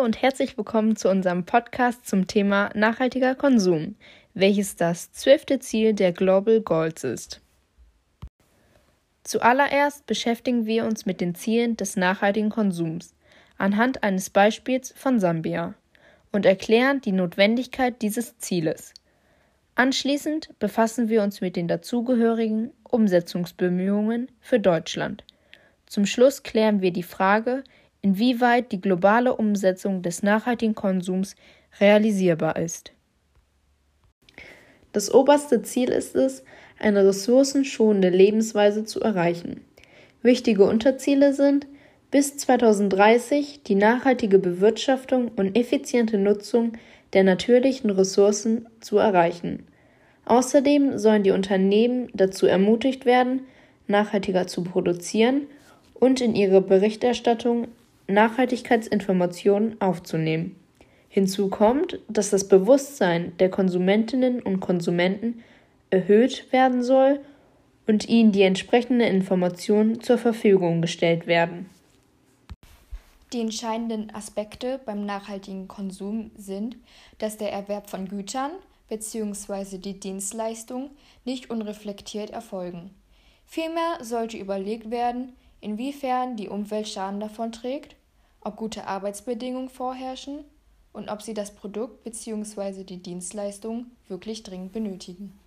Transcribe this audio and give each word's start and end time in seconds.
Und 0.00 0.22
herzlich 0.22 0.56
willkommen 0.56 0.96
zu 0.96 1.10
unserem 1.10 1.44
Podcast 1.44 2.06
zum 2.08 2.26
Thema 2.26 2.70
nachhaltiger 2.74 3.34
Konsum, 3.34 3.96
welches 4.32 4.74
das 4.74 5.12
zwölfte 5.12 5.58
Ziel 5.58 5.92
der 5.92 6.12
Global 6.12 6.62
Goals 6.62 7.04
ist. 7.04 7.42
Zuallererst 9.24 10.06
beschäftigen 10.06 10.64
wir 10.64 10.86
uns 10.86 11.04
mit 11.04 11.20
den 11.20 11.34
Zielen 11.34 11.76
des 11.76 11.96
nachhaltigen 11.96 12.48
Konsums 12.48 13.14
anhand 13.58 14.02
eines 14.02 14.30
Beispiels 14.30 14.94
von 14.96 15.20
Sambia 15.20 15.74
und 16.32 16.46
erklären 16.46 17.02
die 17.02 17.12
Notwendigkeit 17.12 18.00
dieses 18.00 18.38
Zieles. 18.38 18.94
Anschließend 19.74 20.58
befassen 20.58 21.10
wir 21.10 21.22
uns 21.22 21.42
mit 21.42 21.56
den 21.56 21.68
dazugehörigen 21.68 22.72
Umsetzungsbemühungen 22.84 24.30
für 24.40 24.60
Deutschland. 24.60 25.24
Zum 25.84 26.06
Schluss 26.06 26.42
klären 26.42 26.80
wir 26.80 26.90
die 26.90 27.02
Frage, 27.02 27.64
inwieweit 28.02 28.72
die 28.72 28.80
globale 28.80 29.34
Umsetzung 29.34 30.02
des 30.02 30.22
nachhaltigen 30.22 30.74
Konsums 30.74 31.36
realisierbar 31.80 32.56
ist. 32.56 32.92
Das 34.92 35.12
oberste 35.12 35.62
Ziel 35.62 35.90
ist 35.90 36.16
es, 36.16 36.42
eine 36.78 37.06
ressourcenschonende 37.06 38.08
Lebensweise 38.08 38.84
zu 38.84 39.00
erreichen. 39.00 39.60
Wichtige 40.22 40.64
Unterziele 40.64 41.32
sind 41.32 41.66
bis 42.10 42.36
2030 42.38 43.62
die 43.62 43.76
nachhaltige 43.76 44.38
Bewirtschaftung 44.38 45.30
und 45.36 45.56
effiziente 45.56 46.18
Nutzung 46.18 46.72
der 47.12 47.24
natürlichen 47.24 47.90
Ressourcen 47.90 48.68
zu 48.80 48.98
erreichen. 48.98 49.66
Außerdem 50.24 50.98
sollen 50.98 51.22
die 51.22 51.30
Unternehmen 51.30 52.08
dazu 52.14 52.46
ermutigt 52.46 53.04
werden, 53.04 53.42
nachhaltiger 53.86 54.46
zu 54.46 54.62
produzieren 54.64 55.42
und 55.94 56.20
in 56.20 56.34
ihre 56.34 56.60
Berichterstattung 56.60 57.68
Nachhaltigkeitsinformationen 58.10 59.80
aufzunehmen. 59.80 60.56
Hinzu 61.08 61.48
kommt, 61.48 61.98
dass 62.08 62.30
das 62.30 62.46
Bewusstsein 62.46 63.36
der 63.38 63.50
Konsumentinnen 63.50 64.40
und 64.40 64.60
Konsumenten 64.60 65.42
erhöht 65.90 66.52
werden 66.52 66.84
soll 66.84 67.20
und 67.88 68.08
ihnen 68.08 68.30
die 68.30 68.42
entsprechenden 68.42 69.00
Informationen 69.00 70.00
zur 70.00 70.18
Verfügung 70.18 70.80
gestellt 70.80 71.26
werden. 71.26 71.68
Die 73.32 73.40
entscheidenden 73.40 74.14
Aspekte 74.14 74.80
beim 74.84 75.04
nachhaltigen 75.04 75.66
Konsum 75.66 76.30
sind, 76.36 76.76
dass 77.18 77.36
der 77.36 77.52
Erwerb 77.52 77.90
von 77.90 78.08
Gütern 78.08 78.52
bzw. 78.88 79.78
die 79.78 79.98
Dienstleistung 79.98 80.90
nicht 81.24 81.50
unreflektiert 81.50 82.30
erfolgen. 82.30 82.90
Vielmehr 83.46 83.98
sollte 84.00 84.36
überlegt 84.36 84.92
werden, 84.92 85.32
inwiefern 85.60 86.36
die 86.36 86.48
Umwelt 86.48 86.88
Schaden 86.88 87.18
davon 87.18 87.50
trägt 87.50 87.96
ob 88.40 88.56
gute 88.56 88.86
Arbeitsbedingungen 88.86 89.68
vorherrschen 89.68 90.44
und 90.92 91.08
ob 91.08 91.22
sie 91.22 91.34
das 91.34 91.54
Produkt 91.54 92.04
bzw. 92.04 92.84
die 92.84 93.02
Dienstleistung 93.02 93.86
wirklich 94.08 94.42
dringend 94.42 94.72
benötigen. 94.72 95.38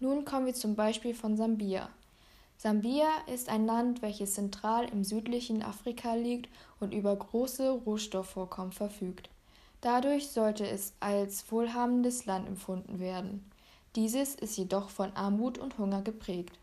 Nun 0.00 0.24
kommen 0.24 0.46
wir 0.46 0.54
zum 0.54 0.76
Beispiel 0.76 1.14
von 1.14 1.36
Sambia. 1.36 1.88
Sambia 2.56 3.06
ist 3.32 3.48
ein 3.48 3.66
Land, 3.66 4.02
welches 4.02 4.34
zentral 4.34 4.88
im 4.88 5.04
südlichen 5.04 5.62
Afrika 5.62 6.14
liegt 6.14 6.48
und 6.80 6.92
über 6.92 7.14
große 7.14 7.70
Rohstoffvorkommen 7.70 8.72
verfügt. 8.72 9.30
Dadurch 9.80 10.28
sollte 10.30 10.66
es 10.66 10.92
als 10.98 11.50
wohlhabendes 11.52 12.26
Land 12.26 12.48
empfunden 12.48 12.98
werden. 12.98 13.48
Dieses 13.94 14.34
ist 14.34 14.56
jedoch 14.56 14.90
von 14.90 15.12
Armut 15.12 15.58
und 15.58 15.78
Hunger 15.78 16.02
geprägt. 16.02 16.58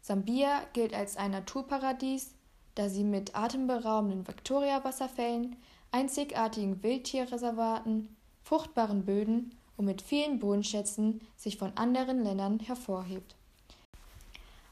Sambia 0.00 0.62
gilt 0.72 0.94
als 0.94 1.16
ein 1.16 1.32
Naturparadies, 1.32 2.34
da 2.74 2.88
sie 2.88 3.04
mit 3.04 3.36
atemberaubenden 3.36 4.26
Victoria-Wasserfällen, 4.26 5.56
einzigartigen 5.92 6.82
Wildtierreservaten, 6.82 8.14
fruchtbaren 8.42 9.04
Böden 9.04 9.54
und 9.76 9.86
mit 9.86 10.02
vielen 10.02 10.38
Bodenschätzen 10.38 11.20
sich 11.36 11.56
von 11.56 11.72
anderen 11.76 12.22
Ländern 12.22 12.58
hervorhebt. 12.60 13.36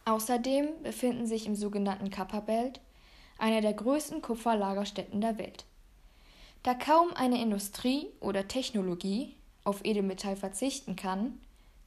Außerdem 0.04 0.68
befinden 0.82 1.26
sich 1.26 1.46
im 1.46 1.54
sogenannten 1.54 2.10
Kappa-Belt 2.10 2.80
einer 3.38 3.60
der 3.60 3.72
größten 3.72 4.20
Kupferlagerstätten 4.20 5.20
der 5.20 5.38
Welt. 5.38 5.64
Da 6.64 6.74
kaum 6.74 7.12
eine 7.14 7.40
Industrie 7.40 8.08
oder 8.20 8.48
Technologie 8.48 9.34
auf 9.64 9.84
Edelmetall 9.84 10.36
verzichten 10.36 10.96
kann, 10.96 11.40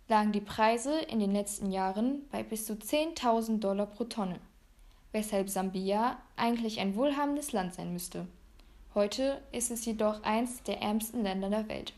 lagen 0.08 0.32
die 0.32 0.42
Preise 0.42 1.00
in 1.00 1.20
den 1.20 1.32
letzten 1.32 1.72
Jahren 1.72 2.28
bei 2.32 2.44
bis 2.44 2.66
zu 2.66 2.74
10.000 2.74 3.60
Dollar 3.60 3.88
pro 3.88 4.06
Tonne 4.06 4.40
weshalb 5.16 5.50
Sambia 5.50 6.18
eigentlich 6.36 6.82
ein 6.82 6.98
wohlhabendes 6.98 7.54
Land 7.54 7.74
sein 7.74 7.94
müsste. 7.94 8.28
Heute 8.94 9.42
ist 9.54 9.72
es 9.72 9.86
jedoch 9.86 10.22
eins 10.24 10.62
der 10.64 10.82
ärmsten 10.82 11.24
Länder 11.24 11.50
der 11.50 11.70
Welt. 11.70 11.94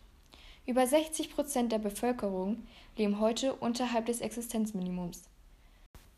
Über 0.67 0.85
60 0.85 1.33
Prozent 1.33 1.72
der 1.72 1.79
Bevölkerung 1.79 2.61
leben 2.95 3.19
heute 3.19 3.56
unterhalb 3.56 4.06
des 4.06 4.22
Existenzminimums. 4.22 5.23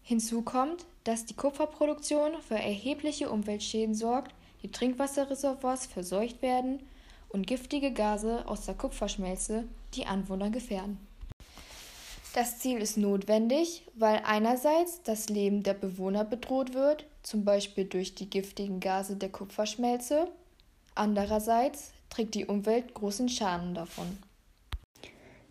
Hinzu 0.04 0.42
kommt, 0.42 0.86
dass 1.06 1.26
die 1.26 1.36
Kupferproduktion 1.36 2.34
für 2.46 2.56
erhebliche 2.56 3.30
Umweltschäden 3.30 3.96
sorgt, 3.96 4.36
die 4.62 4.70
Trinkwasserreservoirs 4.70 5.86
verseucht 5.86 6.42
werden 6.42 6.82
und 7.30 7.48
giftige 7.48 7.94
Gase 7.94 8.46
aus 8.46 8.66
der 8.66 8.76
Kupferschmelze 8.76 9.64
die 9.94 10.06
Anwohner 10.06 10.50
gefährden. 10.50 10.98
Das 12.34 12.60
Ziel 12.60 12.78
ist 12.78 12.96
notwendig, 12.96 13.88
weil 13.96 14.22
einerseits 14.24 15.02
das 15.02 15.30
Leben 15.30 15.64
der 15.64 15.74
Bewohner 15.74 16.24
bedroht 16.24 16.76
wird, 16.76 17.06
zum 17.24 17.44
Beispiel 17.44 17.86
durch 17.86 18.14
die 18.14 18.30
giftigen 18.30 18.80
Gase 18.80 19.16
der 19.16 19.30
Kupferschmelze, 19.30 20.28
andererseits 20.94 21.92
trägt 22.12 22.36
die 22.36 22.46
Umwelt 22.46 22.94
großen 22.94 23.30
Schaden 23.30 23.74
davon. 23.74 24.06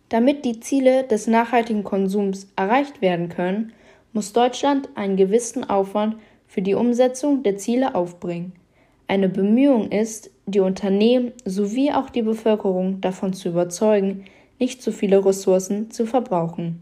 Damit 0.07 0.45
die 0.45 0.61
Ziele 0.61 1.03
des 1.03 1.27
nachhaltigen 1.27 1.83
Konsums 1.83 2.47
erreicht 2.55 3.01
werden 3.01 3.27
können, 3.27 3.73
muss 4.13 4.31
Deutschland 4.31 4.89
einen 4.95 5.17
gewissen 5.17 5.69
Aufwand 5.69 6.15
für 6.47 6.61
die 6.61 6.75
Umsetzung 6.75 7.43
der 7.43 7.57
Ziele 7.57 7.93
aufbringen. 7.93 8.53
Eine 9.07 9.27
Bemühung 9.27 9.91
ist, 9.91 10.31
die 10.45 10.61
Unternehmen 10.61 11.33
sowie 11.45 11.91
auch 11.91 12.09
die 12.09 12.21
Bevölkerung 12.21 13.01
davon 13.01 13.33
zu 13.33 13.49
überzeugen, 13.49 14.25
nicht 14.59 14.81
zu 14.81 14.91
viele 14.91 15.25
Ressourcen 15.25 15.89
zu 15.89 16.05
verbrauchen. 16.05 16.81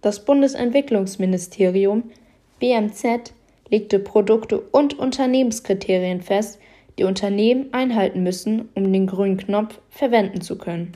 Das 0.00 0.24
Bundesentwicklungsministerium 0.24 2.10
BMZ 2.58 3.32
legte 3.70 3.98
Produkte 3.98 4.60
und 4.60 4.98
Unternehmenskriterien 4.98 6.20
fest, 6.20 6.58
die 6.98 7.04
Unternehmen 7.04 7.72
einhalten 7.72 8.22
müssen, 8.22 8.68
um 8.74 8.92
den 8.92 9.06
grünen 9.06 9.36
Knopf 9.36 9.78
verwenden 9.90 10.40
zu 10.40 10.58
können. 10.58 10.92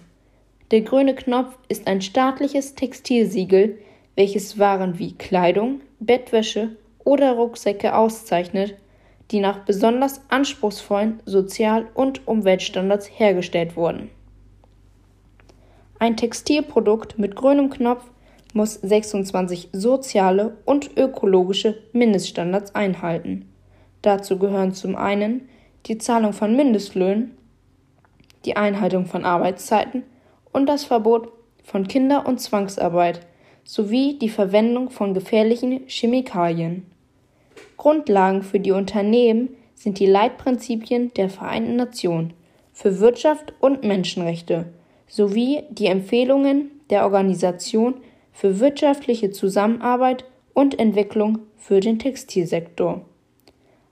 Der 0.72 0.80
grüne 0.80 1.14
Knopf 1.14 1.56
ist 1.68 1.86
ein 1.86 2.02
staatliches 2.02 2.74
Textilsiegel, 2.74 3.78
welches 4.16 4.58
Waren 4.58 4.98
wie 4.98 5.12
Kleidung, 5.12 5.80
Bettwäsche 6.00 6.70
oder 7.04 7.32
Rucksäcke 7.32 7.94
auszeichnet, 7.94 8.74
die 9.30 9.40
nach 9.40 9.64
besonders 9.64 10.20
anspruchsvollen 10.28 11.20
Sozial- 11.24 11.86
und 11.94 12.26
Umweltstandards 12.26 13.08
hergestellt 13.08 13.76
wurden. 13.76 14.10
Ein 15.98 16.16
Textilprodukt 16.16 17.18
mit 17.18 17.36
grünem 17.36 17.70
Knopf 17.70 18.04
muss 18.52 18.74
26 18.74 19.70
soziale 19.72 20.58
und 20.66 20.96
ökologische 20.96 21.78
Mindeststandards 21.92 22.74
einhalten. 22.74 23.48
Dazu 24.02 24.38
gehören 24.38 24.74
zum 24.74 24.94
einen 24.94 25.48
die 25.86 25.96
Zahlung 25.96 26.34
von 26.34 26.54
Mindestlöhnen, 26.54 27.36
die 28.44 28.56
Einhaltung 28.56 29.06
von 29.06 29.24
Arbeitszeiten 29.24 30.02
und 30.52 30.66
das 30.66 30.84
Verbot 30.84 31.32
von 31.64 31.88
Kinder- 31.88 32.26
und 32.26 32.40
Zwangsarbeit 32.40 33.20
sowie 33.64 34.18
die 34.18 34.28
Verwendung 34.28 34.90
von 34.90 35.14
gefährlichen 35.14 35.82
Chemikalien. 35.86 36.86
Grundlagen 37.78 38.42
für 38.42 38.60
die 38.60 38.72
Unternehmen 38.72 39.48
sind 39.74 39.98
die 39.98 40.06
Leitprinzipien 40.06 41.12
der 41.14 41.30
Vereinten 41.30 41.76
Nationen 41.76 42.34
für 42.72 43.00
Wirtschaft 43.00 43.54
und 43.60 43.82
Menschenrechte 43.82 44.66
sowie 45.08 45.64
die 45.70 45.86
Empfehlungen 45.86 46.70
der 46.90 47.04
Organisation 47.04 47.94
für 48.32 48.60
wirtschaftliche 48.60 49.30
Zusammenarbeit 49.30 50.24
und 50.52 50.78
Entwicklung 50.78 51.38
für 51.56 51.80
den 51.80 51.98
Textilsektor. 51.98 53.04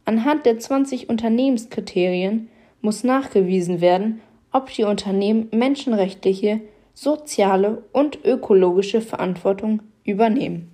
Anhand 0.05 0.45
der 0.47 0.59
20 0.59 1.09
Unternehmenskriterien 1.09 2.51
muss 2.81 3.05
nachgewiesen 3.05 3.81
werden, 3.81 4.21
ob 4.53 4.71
die 4.71 4.85
Unternehmen 4.85 5.49
menschenrechtliche, 5.51 6.61
soziale 6.93 7.83
und 7.93 8.25
ökologische 8.25 9.01
Verantwortung 9.01 9.83
übernehmen. 10.05 10.71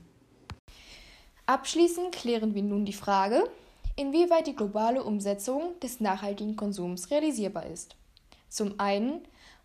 Abschließend 1.47 2.13
klären 2.13 2.55
wir 2.55 2.63
nun 2.63 2.85
die 2.85 2.93
Frage, 2.93 3.45
inwieweit 3.97 4.47
die 4.47 4.55
globale 4.55 5.03
Umsetzung 5.03 5.79
des 5.83 6.01
nachhaltigen 6.01 6.57
Konsums 6.57 7.11
realisierbar 7.11 7.67
ist. 7.67 7.97
Zum 8.49 8.79
einen 8.79 9.21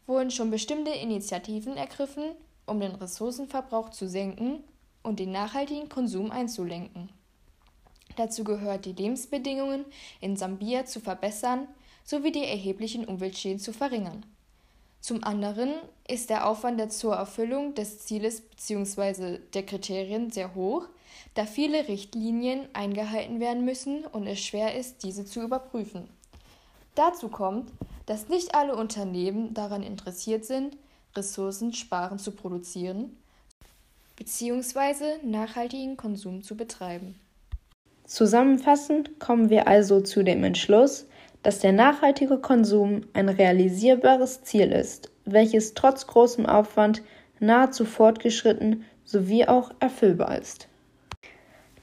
wurden 0.07 0.31
schon 0.31 0.51
bestimmte 0.51 0.91
Initiativen 0.91 1.77
ergriffen, 1.77 2.31
um 2.65 2.79
den 2.79 2.95
Ressourcenverbrauch 2.95 3.89
zu 3.89 4.07
senken 4.07 4.63
und 5.03 5.19
den 5.19 5.31
nachhaltigen 5.31 5.89
Konsum 5.89 6.31
einzulenken. 6.31 7.09
Dazu 8.15 8.43
gehört, 8.43 8.85
die 8.85 8.93
Lebensbedingungen 8.93 9.85
in 10.21 10.37
Sambia 10.37 10.85
zu 10.85 10.99
verbessern 10.99 11.67
sowie 12.03 12.31
die 12.31 12.45
erheblichen 12.45 13.05
Umweltschäden 13.05 13.59
zu 13.59 13.73
verringern. 13.73 14.25
Zum 15.01 15.23
anderen 15.23 15.73
ist 16.07 16.29
der 16.29 16.47
Aufwand 16.47 16.91
zur 16.91 17.15
Erfüllung 17.15 17.75
des 17.75 17.99
Zieles 17.99 18.41
bzw. 18.41 19.39
der 19.53 19.63
Kriterien 19.63 20.31
sehr 20.31 20.55
hoch, 20.55 20.87
da 21.35 21.45
viele 21.45 21.87
Richtlinien 21.87 22.67
eingehalten 22.73 23.39
werden 23.39 23.65
müssen 23.65 24.05
und 24.05 24.25
es 24.25 24.39
schwer 24.39 24.75
ist, 24.75 25.03
diese 25.03 25.25
zu 25.25 25.41
überprüfen. 25.41 26.09
Dazu 26.95 27.29
kommt, 27.29 27.71
dass 28.05 28.29
nicht 28.29 28.55
alle 28.55 28.75
Unternehmen 28.75 29.53
daran 29.53 29.83
interessiert 29.83 30.45
sind, 30.45 30.77
ressourcensparend 31.15 32.21
zu 32.21 32.31
produzieren 32.31 33.17
bzw. 34.17 35.17
nachhaltigen 35.23 35.97
Konsum 35.97 36.41
zu 36.41 36.55
betreiben. 36.55 37.15
Zusammenfassend 38.05 39.19
kommen 39.19 39.49
wir 39.49 39.67
also 39.67 40.01
zu 40.01 40.23
dem 40.23 40.43
Entschluss, 40.43 41.07
dass 41.41 41.59
der 41.59 41.73
nachhaltige 41.73 42.37
Konsum 42.37 43.01
ein 43.13 43.29
realisierbares 43.29 44.43
Ziel 44.43 44.71
ist, 44.71 45.11
welches 45.25 45.73
trotz 45.73 46.07
großem 46.07 46.45
Aufwand 46.45 47.01
nahezu 47.39 47.85
fortgeschritten 47.85 48.85
sowie 49.03 49.45
auch 49.45 49.71
erfüllbar 49.79 50.37
ist. 50.37 50.67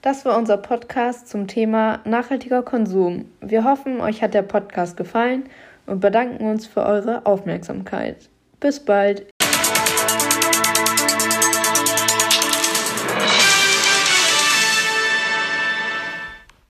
Das 0.01 0.25
war 0.25 0.37
unser 0.37 0.57
Podcast 0.57 1.29
zum 1.29 1.47
Thema 1.47 2.01
nachhaltiger 2.05 2.61
Konsum. 2.61 3.31
Wir 3.39 3.63
hoffen, 3.63 4.01
euch 4.01 4.21
hat 4.21 4.33
der 4.33 4.41
Podcast 4.41 4.97
gefallen 4.97 5.45
und 5.85 5.99
bedanken 5.99 6.45
uns 6.45 6.65
für 6.67 6.85
eure 6.85 7.25
Aufmerksamkeit. 7.25 8.29
Bis 8.59 8.79
bald. 8.79 9.32